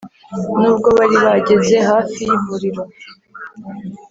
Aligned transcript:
nubwo 0.59 0.89
bari 0.97 1.17
bageze 1.25 1.77
hafi 1.89 2.19
y’ivuriro 2.29 2.83